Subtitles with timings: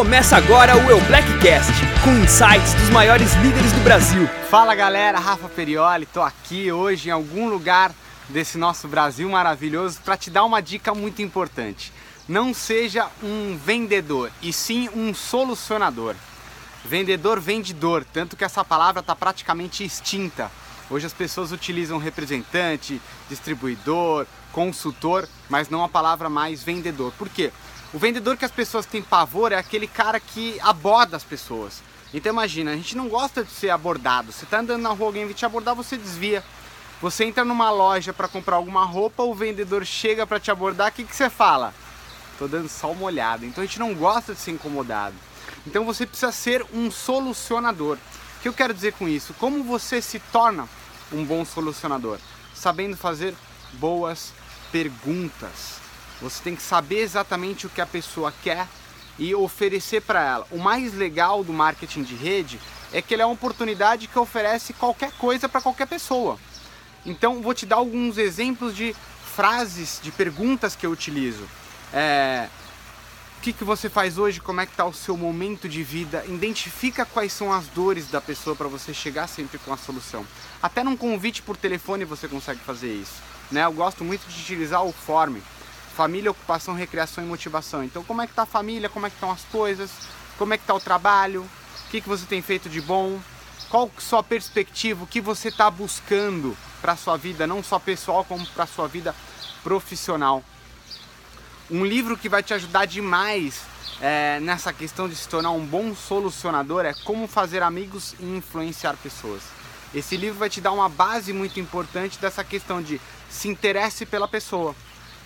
[0.00, 4.26] Começa agora o Eu Blackcast, com insights dos maiores líderes do Brasil.
[4.48, 7.92] Fala galera, Rafa Perioli, tô aqui hoje em algum lugar
[8.26, 11.92] desse nosso Brasil maravilhoso para te dar uma dica muito importante.
[12.26, 16.14] Não seja um vendedor, e sim um solucionador.
[16.82, 20.50] Vendedor vendedor, tanto que essa palavra está praticamente extinta.
[20.88, 22.98] Hoje as pessoas utilizam representante,
[23.28, 27.12] distribuidor, consultor, mas não a palavra mais vendedor.
[27.18, 27.52] Por quê?
[27.92, 31.82] O vendedor que as pessoas têm pavor é aquele cara que aborda as pessoas.
[32.14, 34.30] Então imagina, a gente não gosta de ser abordado.
[34.30, 36.44] Você está andando na rua, alguém vem te abordar, você desvia.
[37.00, 40.92] Você entra numa loja para comprar alguma roupa, o vendedor chega para te abordar, o
[40.92, 41.74] que, que você fala?
[42.38, 43.44] Tô dando só uma olhada.
[43.44, 45.14] Então a gente não gosta de ser incomodado.
[45.66, 47.96] Então você precisa ser um solucionador.
[48.38, 49.34] O que eu quero dizer com isso?
[49.34, 50.68] Como você se torna
[51.12, 52.18] um bom solucionador?
[52.54, 53.34] Sabendo fazer
[53.72, 54.32] boas
[54.70, 55.80] perguntas.
[56.20, 58.66] Você tem que saber exatamente o que a pessoa quer
[59.18, 60.46] e oferecer para ela.
[60.50, 62.60] O mais legal do marketing de rede
[62.92, 66.38] é que ele é uma oportunidade que oferece qualquer coisa para qualquer pessoa.
[67.04, 68.94] Então, vou te dar alguns exemplos de
[69.34, 71.46] frases, de perguntas que eu utilizo.
[71.92, 72.48] É,
[73.38, 74.40] o que, que você faz hoje?
[74.40, 76.22] Como é que está o seu momento de vida?
[76.28, 80.26] Identifica quais são as dores da pessoa para você chegar sempre com a solução.
[80.62, 83.22] Até num convite por telefone você consegue fazer isso.
[83.50, 83.64] Né?
[83.64, 85.38] Eu gosto muito de utilizar o form
[85.90, 87.84] família, ocupação, recreação e motivação.
[87.84, 88.88] Então, como é que está a família?
[88.88, 89.90] Como é que estão as coisas?
[90.38, 91.42] Como é que está o trabalho?
[91.42, 93.18] O que, que você tem feito de bom?
[93.68, 95.04] Qual a sua perspectiva?
[95.04, 99.14] O que você está buscando para sua vida, não só pessoal, como para sua vida
[99.62, 100.42] profissional?
[101.70, 103.62] Um livro que vai te ajudar demais
[104.00, 108.96] é, nessa questão de se tornar um bom solucionador é Como Fazer Amigos e Influenciar
[108.96, 109.42] Pessoas.
[109.94, 114.26] Esse livro vai te dar uma base muito importante dessa questão de se interesse pela
[114.26, 114.74] pessoa.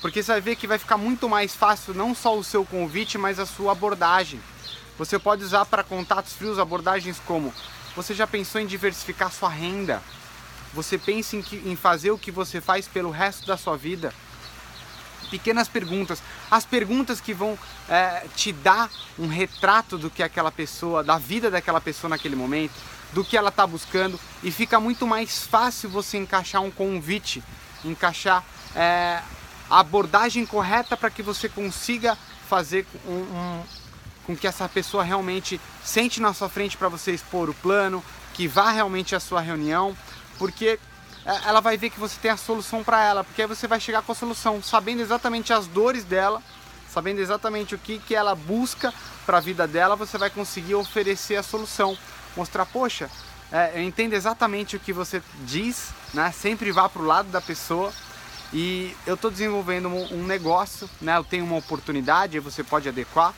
[0.00, 3.18] Porque você vai ver que vai ficar muito mais fácil não só o seu convite,
[3.18, 4.40] mas a sua abordagem.
[4.98, 7.52] Você pode usar para contatos frios abordagens como
[7.94, 10.02] você já pensou em diversificar sua renda?
[10.72, 14.14] Você pensa em, que, em fazer o que você faz pelo resto da sua vida?
[15.28, 21.04] Pequenas perguntas, as perguntas que vão é, te dar um retrato do que aquela pessoa,
[21.04, 22.74] da vida daquela pessoa naquele momento,
[23.12, 27.42] do que ela está buscando e fica muito mais fácil você encaixar um convite,
[27.84, 28.44] encaixar
[28.74, 29.20] é,
[29.70, 33.62] a abordagem correta para que você consiga fazer um, um,
[34.26, 38.04] com que essa pessoa realmente sente na sua frente para você expor o plano,
[38.34, 39.96] que vá realmente à sua reunião,
[40.38, 40.78] porque
[41.24, 43.78] é, ela vai ver que você tem a solução para ela, porque aí você vai
[43.78, 46.42] chegar com a solução, sabendo exatamente as dores dela,
[46.92, 48.92] sabendo exatamente o que, que ela busca
[49.24, 51.96] para a vida dela, você vai conseguir oferecer a solução,
[52.36, 53.08] mostrar, poxa,
[53.52, 56.32] é, eu entendo exatamente o que você diz, né?
[56.32, 57.92] sempre vá para o lado da pessoa,
[58.52, 61.16] e eu estou desenvolvendo um, negócio, né?
[61.16, 63.32] Eu tenho uma oportunidade, você pode adequar,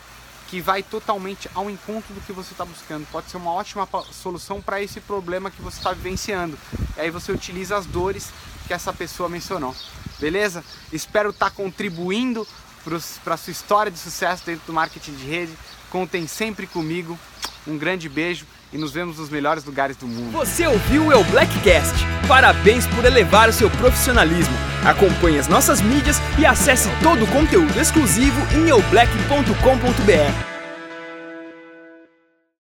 [0.48, 3.06] que vai totalmente ao encontro do que você está buscando.
[3.10, 6.58] Pode ser uma ótima solução para esse problema que você está vivenciando.
[6.96, 8.30] E aí você utiliza as dores
[8.66, 9.74] que essa pessoa mencionou.
[10.18, 10.64] Beleza?
[10.92, 12.46] Espero estar tá contribuindo
[13.24, 15.52] para a sua história de sucesso dentro do marketing de rede.
[15.90, 17.18] Contem sempre comigo.
[17.66, 20.32] Um grande beijo e nos vemos nos melhores lugares do mundo.
[20.32, 21.94] Você ouviu o El Blackcast?
[22.26, 24.54] Parabéns por elevar o seu profissionalismo.
[24.84, 30.51] Acompanhe as nossas mídias e acesse todo o conteúdo exclusivo em eublack.com.br.